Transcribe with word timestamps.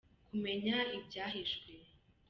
kumenya 0.29 0.77
ibyahishwe 0.97 1.71